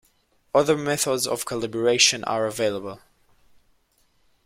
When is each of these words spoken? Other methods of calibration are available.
Other 0.55 0.75
methods 0.75 1.27
of 1.27 1.45
calibration 1.45 2.23
are 2.25 2.47
available. 2.47 3.01